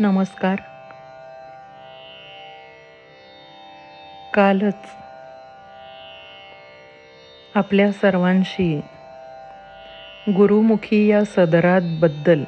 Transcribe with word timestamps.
नमस्कार. 0.00 0.58
कालच 4.32 4.86
आपल्या 7.54 7.92
सर्वांशी 7.92 8.80
गुरुमुखी 10.36 11.06
या 11.06 11.24
सदराबद्दल 11.24 12.44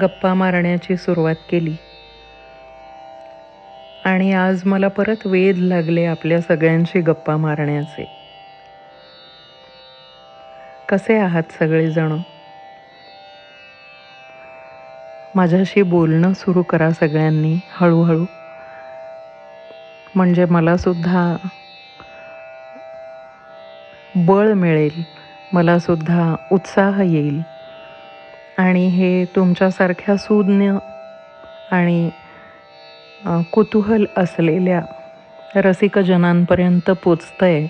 गप्पा 0.00 0.34
मारण्याची 0.34 0.96
सुरुवात 0.96 1.36
केली. 1.48 1.76
आणि 4.04 4.32
आज 4.32 4.64
मला 4.64 4.88
परत 4.88 5.26
वेध 5.26 5.58
लागले 5.58 6.04
आपल्या 6.04 6.40
सगळ्यांशी 6.40 7.00
गप्पा 7.00 7.36
मारण्याचे. 7.36 8.04
कसे 10.88 11.18
आहात 11.18 11.52
सगळेजण? 11.52 12.18
माझ्याशी 15.38 15.82
बोलणं 15.82 16.32
सुरू 16.32 16.62
करा 16.62 16.90
सगळ्यांनी 16.90 17.54
हळूहळू. 17.70 18.24
म्हणजे 20.14 20.44
मला 20.44 20.76
सुद्धा 20.76 21.36
बळ 24.14 24.52
मिळेल 24.52 25.02
मलासुद्धा 25.52 26.34
उत्साह 26.50 27.00
येईल. 27.02 27.40
आणि 28.58 28.86
हे 28.88 29.24
तुमच्यासारख्या 29.24 30.16
सुज्ञ 30.16 30.72
आणि 31.70 32.10
कुतूहल 33.52 34.06
असलेल्या 34.16 34.80
रसिकजनांपर्यंत 35.54 36.90
पोचतंय. 37.04 37.66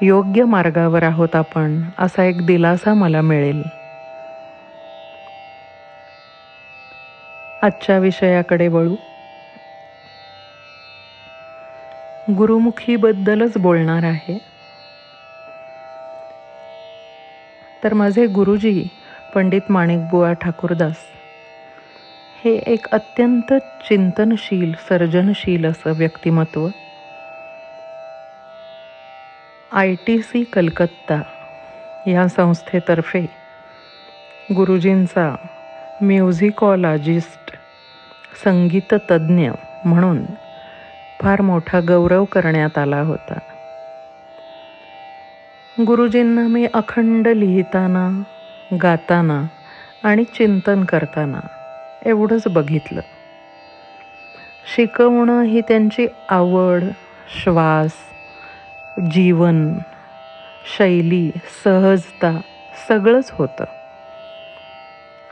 योग्य 0.00 0.44
मार्गावर 0.44 1.02
आहोत 1.02 1.36
आपण 1.36 1.80
असा 1.98 2.24
एक 2.24 2.46
दिलासा 2.46 2.94
मला 2.94 3.20
मिळेल. 3.20 3.62
आजच्या 7.62 7.98
विषयाकडे 7.98 8.68
वळू. 8.68 8.96
गुरुमुखीबद्दलच 12.36 13.56
बोलणार 13.56 14.04
आहे. 14.04 14.38
तर 17.84 17.94
माझे 17.94 18.26
गुरुजी 18.26 18.86
पंडित 19.34 19.70
माणिकबुवा 19.70 20.32
ठाकूरदास 20.32 20.96
हे 22.44 22.54
एक 22.66 22.86
अत्यंत 22.92 23.52
चिंतनशील 23.88 24.72
सर्जनशील 24.88 25.64
असं 25.66 25.92
व्यक्तिमत्व 25.96 26.68
आय 29.72 29.94
टी 30.06 30.18
सी 30.22 30.44
कलकत्ता 30.44 31.20
या 32.06 32.28
संस्थेतर्फे 32.28 33.20
गुरुजींचा 34.56 35.34
म्युझिकॉलॉजिस्ट 36.00 37.45
संगीततज्ज्ञ 38.44 39.50
म्हणून 39.84 40.24
फार 41.20 41.40
मोठा 41.40 41.80
गौरव 41.80 42.24
करण्यात 42.24 42.78
आला 42.78 43.00
होता. 43.00 43.38
गुरुजींना 45.86 46.46
मी 46.46 46.66
अखंड 46.74 47.28
लिहिताना 47.28 48.22
गाताना 48.82 49.46
आणि 50.02 50.24
चिंतन 50.24 50.84
करताना 50.84 51.40
एवढंच 52.06 52.42
बघितलं. 52.48 53.00
शिकवणं 54.76 55.42
ही 55.42 55.60
त्यांची 55.60 56.06
आवड 56.28 56.84
श्वास 57.42 57.92
जीवन 59.10 59.78
शैली 60.78 61.30
सहजता 61.64 62.40
सगळंच 62.88 63.30
होतं. 63.32 63.64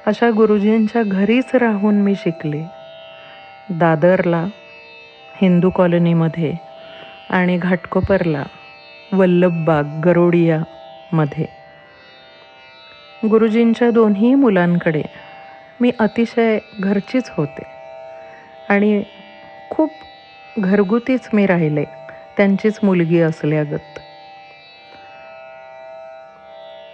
अशा 0.06 0.30
गुरुजींच्या 0.30 1.02
घरीच 1.06 1.54
राहून 1.54 1.94
मी 1.94 2.14
शिकले. 2.14 2.73
दादरला 3.68 4.44
हिंदू 5.34 5.70
कॉलनीमध्ये 5.70 6.52
आणि 7.30 7.56
घाटकोपरला 7.56 8.44
वल्लभबाग 9.12 10.00
गरोडियामध्ये. 10.04 11.46
गुरुजींच्या 13.22 13.90
दोन्ही 13.90 14.34
मुलांकडे 14.34 15.02
मी 15.80 15.90
अतिशय 15.98 16.58
घरचीच 16.80 17.30
होते 17.30 17.62
आणि 18.68 19.02
खूप 19.70 20.04
घरगुतीच 20.56 21.28
मी 21.32 21.46
राहिले 21.46 21.84
त्यांचीच 22.36 22.78
मुलगी 22.82 23.20
असल्यागत. 23.20 23.98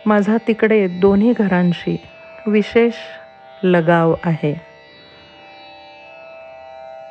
माझा 0.06 0.36
तिकडे 0.47 0.86
दोन्ही 0.88 1.32
घरांशी 1.32 1.97
विशेष 2.47 2.94
लगाव 3.62 4.14
आहे. 4.25 4.54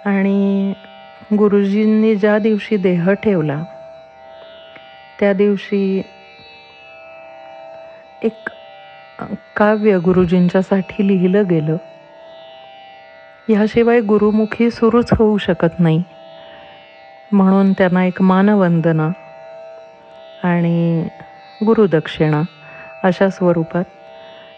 आणि 0.05 0.73
गुरुजींनी 1.33 2.15
ज्या 2.15 2.39
दिवशी 2.39 2.77
देह 2.77 3.11
ठेवला 3.11 3.63
त्या 5.19 5.33
दिवशी 5.33 6.01
एक 8.21 8.49
काव्य 9.55 9.97
गुरुजींच्यासाठी 9.97 11.07
लिहिलं 11.07 11.43
गेलं. 11.49 11.77
ह्याशिवाय 13.47 14.01
गुरुमुखी 14.01 14.71
सुरूच 14.71 15.09
होऊ 15.17 15.37
शकत 15.37 15.79
नाही. 15.79 16.03
म्हणून 17.31 17.73
त्यांना 17.73 18.05
एक 18.05 18.21
मानवंदना 18.21 19.09
आणि 20.43 21.07
गुरुदक्षिणा 21.65 22.41
अशा 23.03 23.29
स्वरूपात 23.29 23.83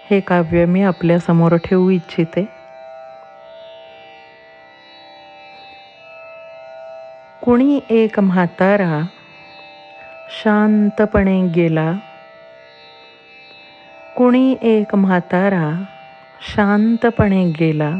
हे 0.09 0.19
काव्य 0.19 0.65
मी 0.65 0.81
आपल्यासमोर 0.81 1.55
ठेवू 1.55 1.89
इच्छिते. 1.89 2.60
कुणी 7.43 7.79
एक 7.89 8.19
म्हातारा 8.19 9.05
शांतपणे 10.43 11.47
गेला. 11.47 11.93
कुणी 14.17 14.55
एक 14.61 14.95
म्हातारा 14.95 15.83
शांतपणे 16.41 17.45
गेला. 17.59 17.95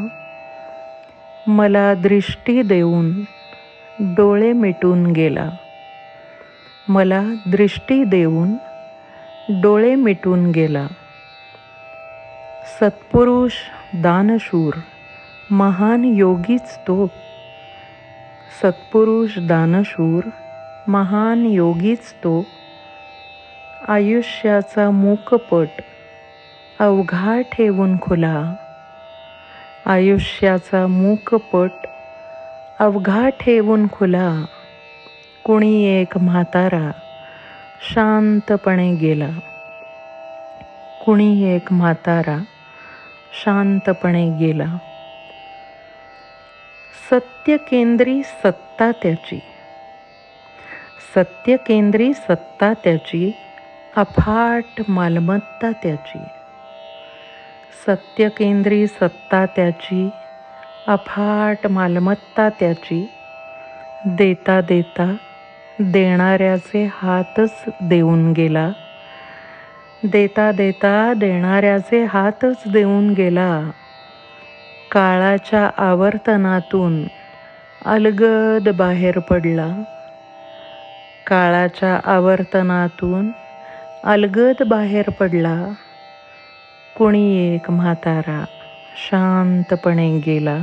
मला 1.46 1.94
दृष्टी 1.94 2.62
देऊन 2.62 3.20
डोळे 4.00 4.52
मिटून 4.52 5.06
गेला. 5.06 5.50
मला 6.88 7.22
दृष्टी 7.46 8.04
देऊन 8.04 8.54
डोळे 9.48 9.94
मिटून 9.94 10.50
गेला. 10.50 10.86
सत्पुरुष 12.80 13.52
दानशूर 13.94 14.74
महान 15.50 16.04
योगीच 16.04 16.78
तो. 16.78 17.10
सत्पुरुष 18.60 19.38
दानशूर 19.38 20.24
महान 20.88 21.46
योगीच 21.46 22.12
तो. 22.12 22.46
आयुष्याचा 23.88 24.90
मूकपट 24.90 25.82
अवघा 26.80 27.40
ठेवून 27.40 28.00
खुला. 28.00 28.54
आयुष्याचा 29.86 30.86
मूकपट 30.86 31.70
अवघा 32.80 33.28
ठेवून 33.28 33.86
खुला. 33.92 34.44
कुणी 35.44 35.84
एक 35.84 36.18
म्हातारा 36.18 36.90
शांतपणे 37.94 38.94
गेला. 38.94 39.30
कुणी 41.04 41.54
एक 41.54 41.72
म्हातारा 41.72 42.38
शांतपणे 43.44 44.36
गेला. 44.38 44.78
सत्यकेंद्री 47.10 48.22
सत्ता 48.22 48.90
त्याची. 48.90 49.40
सत्यकेंद्री 51.14 52.12
सत्ता 52.12 52.72
त्याची 52.84 53.32
अफाट 53.96 54.82
मालमत्ता 54.88 55.70
त्याची. 55.70 56.18
सत्यकेंद्री 57.86 58.86
सत्ता 58.86 59.46
त्याची 59.46 60.08
अफाट 60.88 61.66
मालमत्ता 61.66 62.48
त्याची. 62.48 63.10
देता 64.06 64.60
देता 64.60 65.16
देणाऱ्याचे 65.80 66.88
हातच 66.92 67.64
देऊन 67.82 68.32
गेला. 68.32 68.70
देता 70.04 70.52
देता 70.52 71.12
देणाऱ्याचे 71.16 72.04
हातच 72.04 72.62
देऊन 72.72 73.10
गेला. 73.10 73.70
काळाच्या 74.92 75.70
आवर्तनातून 75.76 77.04
अलगद 77.84 78.68
बाहेर 78.68 79.18
पडला. 79.18 79.68
काळाच्या 81.26 82.00
आवर्तनातून 82.04 83.30
अलगद 84.04 84.62
बाहेर 84.66 85.10
पडला. 85.10 85.68
कुणी 86.96 87.54
एक 87.54 87.70
म्हातारा 87.70 88.44
शांतपणे 88.96 90.18
गेला. 90.18 90.58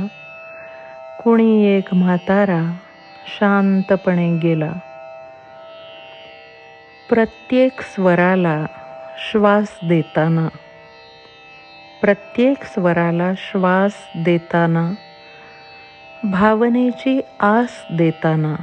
कुणी 1.24 1.66
एक 1.66 1.94
म्हातारा 1.94 2.62
शांतपणे 3.38 4.36
गेला. 4.36 4.72
प्रत्येक 7.08 7.80
स्वराला 7.80 8.66
श्वास 9.32 9.78
देताना 9.82 10.48
प्रत्येक 12.02 12.64
स्वराला 12.64 13.32
श्वास 13.36 13.92
देताना 14.16 14.92
भावनेची 16.24 17.20
आस 17.40 17.82
देताना 17.92 18.54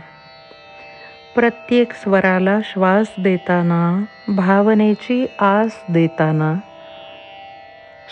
प्रत्येक 1.35 1.93
स्वराला 1.93 2.59
श्वास 2.63 3.07
देताना 3.19 4.03
भावनेची 4.27 5.25
आस 5.39 5.83
देताना 5.89 6.53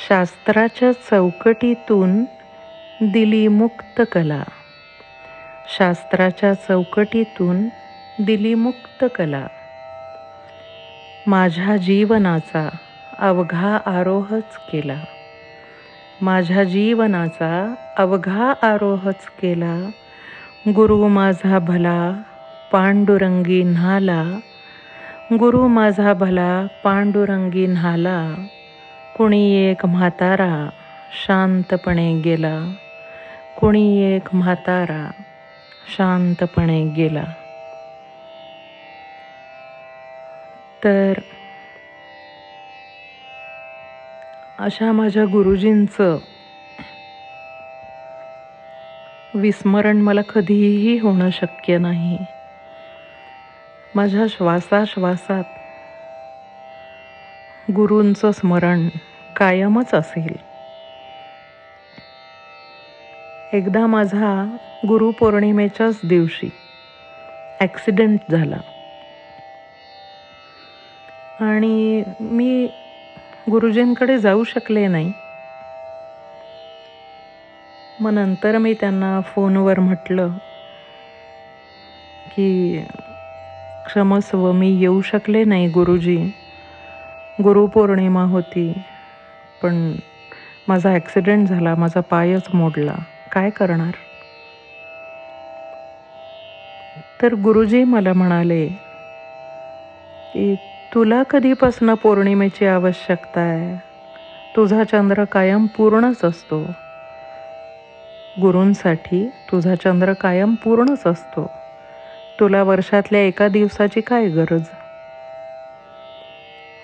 शास्त्राच्या 0.09 0.91
चौकटीतून 0.91 2.23
दिली 3.01 3.47
मुक्त 3.47 4.01
कला. 4.11 4.43
शास्त्राच्या 5.77 6.53
चौकटीतून 6.53 7.65
दिली 8.21 8.53
मुक्त 8.53 9.05
कला. 9.15 9.47
माझ्या 11.27 11.77
जीवनाचा 11.77 12.69
अवघा 13.19 13.79
आरोहच 13.85 14.57
केला. 14.71 15.03
माझ्या 16.21 16.63
जीवनाचा 16.63 17.75
अवघा 17.97 18.53
आरोहच 18.61 19.25
केला. 19.41 19.89
गुरु 20.75 21.07
माझा 21.07 21.59
भला 21.59 22.11
पांडुरंगी 22.71 23.63
न्हाला. 23.63 24.23
गुरु 25.39 25.67
माझा 25.67 26.13
भला 26.13 26.67
पांडुरंगी 26.83 27.67
न्हाला. 27.67 28.35
कुणी 29.13 29.53
एक 29.55 29.85
म्हातारा 29.85 30.69
शांतपणे 31.25 32.19
गेला. 32.19 32.73
कुणी 33.55 34.15
एक 34.15 34.35
म्हातारा 34.35 35.11
शांतपणे 35.97 36.85
गेला. 36.85 37.23
तर 40.83 41.13
अशा 44.59 44.91
माझ्या 44.91 45.25
गुरुजींचं 45.25 46.17
विस्मरण 49.33 49.97
मला 49.97 50.21
कधीही 50.21 50.99
होणं 50.99 51.29
शक्य 51.29 51.77
नाही. 51.77 52.17
माझ्या 53.95 54.25
श्वासाश्वासात 54.29 55.43
गुरूंचं 57.71 58.31
स्मरण 58.31 58.89
कायमच 59.35 59.93
असेल. 59.93 60.35
एकदा 63.53 63.85
माझा 63.85 64.57
गुरुपौर्णिमेच्याच 64.87 65.99
दिवशी 66.03 66.49
ॲक्सिडेंट 67.59 68.19
झाला. 68.31 68.57
आणि 71.39 72.03
मी 72.19 72.67
गुरुजींकडे 73.47 74.17
जाऊ 74.17 74.43
शकले 74.45 74.87
नाही. 74.87 75.11
मग 77.99 78.11
नंतर 78.13 78.57
मी 78.57 78.73
त्यांना 78.73 79.19
फोनवर 79.25 79.79
म्हटलं 79.79 80.37
की 82.25 82.47
क्षमस्व 83.85 84.51
मी 84.51 84.69
येऊ 84.71 85.01
शकले 85.01 85.43
नाही 85.43 85.67
गुरुजी. 85.69 86.17
गुरुपौर्णिमा 87.39 88.23
होती 88.25 88.71
पण 89.61 89.75
माझा 90.67 90.91
ॲक्सिडेंट 90.91 91.47
झाला 91.47 91.75
माझा 91.75 92.01
पायच 92.01 92.49
मोडला. 92.53 92.95
काय 93.31 93.49
करणार? 93.49 93.95
तर 97.21 97.33
गुरुजी 97.35 97.83
मला 97.83 98.13
म्हणाले 98.13 98.67
की 100.33 100.55
तुला 100.93 101.23
कधीपासनं 101.23 101.93
पौर्णिमेची 101.93 102.65
आवश्यकता 102.65 103.41
आहे? 103.41 103.75
तुझा 104.55 104.83
चंद्र 104.83 105.23
कायम 105.23 105.65
पूर्णच 105.65 106.25
असतो. 106.25 106.65
गुरूंसाठी 108.41 109.29
तुझा 109.51 109.75
चंद्र 109.75 110.13
कायम 110.13 110.55
पूर्णच 110.55 111.07
असतो. 111.07 111.51
तुला 112.39 112.63
वर्षातल्या 112.63 113.21
एका 113.21 113.47
दिवसाची 113.47 114.01
काय 114.01 114.27
गरज? 114.29 114.63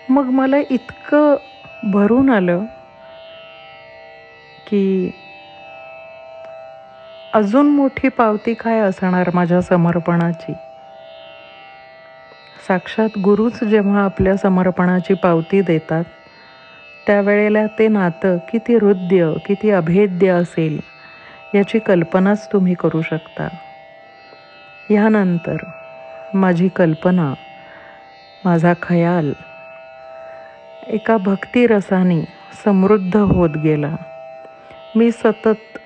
मग 0.09 0.25
मला 0.25 0.57
इतकं 0.69 1.35
भरून 1.83 2.29
आलं 2.29 2.65
की 4.67 5.11
अजून 7.33 7.69
मोठी 7.69 8.07
पावती 8.07 8.53
काय 8.53 8.79
असणार 8.79 9.29
माझ्या 9.33 9.61
समर्पणाची? 9.61 10.53
साक्षात 12.71 13.09
गुरुच 13.19 13.63
जेव्हा 13.63 14.03
आपल्या 14.03 14.37
समर्पणाची 14.37 15.13
पावती 15.13 15.61
देतात 15.61 16.03
त्यावेळेला 17.07 17.65
ते 17.79 17.87
नातं 17.87 18.37
किती 18.51 18.75
हृद्य 18.75 19.33
किती 19.45 19.69
अभेद्य 19.69 20.27
असेल 20.27 20.79
याची 21.55 21.79
कल्पनाच 21.79 22.51
तुम्ही 22.51 22.73
करू 22.73 23.01
शकता. 23.01 23.47
ह्यानंतर 24.89 25.57
माझी 26.33 26.67
कल्पना 26.67 27.33
माझा 28.45 28.73
खयाल 28.81 29.33
एका 30.87 31.17
भक्तिरसाने 31.17 32.21
समृद्ध 32.65 33.17
होत 33.17 33.49
गेला. 33.49 33.95
मी 34.95 35.11
सतत 35.11 35.77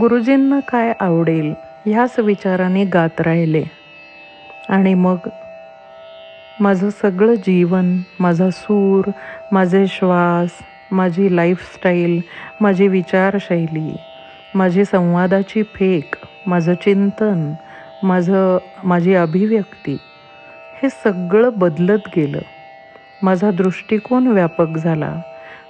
गुरुजींना 0.00 0.60
काय 0.60 0.92
आवडेल 1.00 1.54
ह्याच 1.86 2.18
विचाराने 2.18 2.84
गात 2.84 3.20
राहिले. 3.20 3.64
आणि 4.68 4.94
मग 4.94 5.16
माझं 6.60 6.90
सगळं 6.90 7.34
जीवन 7.34 7.98
माझा 8.20 8.50
सूर 8.50 9.10
माझे 9.52 9.86
श्वास 9.86 10.50
माझी 10.90 11.36
लाईफस्टाईल 11.36 12.20
माझी 12.60 12.88
विचारशैली 12.88 13.96
माझी 14.54 14.84
संवादाची 14.84 15.62
फेक 15.62 16.14
माझं 16.46 16.74
चिंतन 16.74 17.52
माझं 18.02 18.58
माझी 18.84 19.14
अभिव्यक्ती 19.14 19.96
हे 20.82 20.88
सगळं 20.88 21.50
बदलत 21.56 21.98
गेलं. 22.16 22.38
माझा 23.22 23.50
दृष्टिकोन 23.50 24.26
व्यापक 24.26 24.76
झाला. 24.76 25.20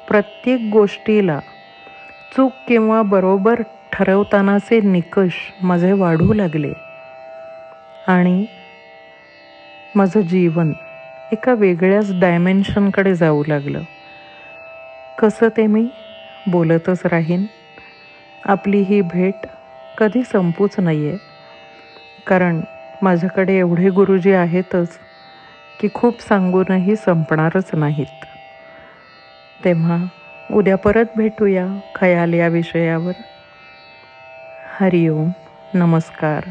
प्रत्येक 0.09 0.61
गोष्टीला 0.73 1.39
चूक 2.37 2.53
किंवा 2.69 3.03
बरोबर 3.03 3.63
ठरवतानाचे 3.93 4.81
निकष 4.81 5.33
माझे 5.63 5.93
वाढू 5.93 6.33
लागले. 6.33 6.73
आणि 8.09 8.47
माझं 9.97 10.21
जीवन 10.21 10.73
एका 11.33 11.55
वेगळ्याच 11.55 12.21
डायमेन्शनकडे 12.21 13.15
जाऊ 13.15 13.43
लागलं. 13.47 13.81
कसं 15.19 15.49
ते 15.57 15.67
मी 15.67 15.89
बोलतच 16.47 17.07
राहीन? 17.07 17.47
आपली 18.45 18.81
ही 18.81 19.01
भेट 19.01 19.35
कधी 19.99 20.23
संपूच 20.23 20.81
नाही 20.81 21.09
आहे 21.09 21.17
कारण 22.27 22.61
माझ्याकडे 23.03 23.59
एवढे 23.59 23.91
गुरुजी 23.91 24.33
आहेतच 24.33 24.89
की 25.81 25.89
खूप 25.95 26.21
सांगूनही 26.21 26.97
संपणारच 26.97 27.71
नाहीत. 27.75 28.25
तेव्हा 29.65 30.05
उद्या 30.51 30.77
परत 30.77 31.05
भेटूया 31.17 31.67
खयाल 31.95 32.35
या 32.35 32.49
विषयावर. 32.49 33.13
हरिओम 34.81 35.31
नमस्कार. 35.75 36.43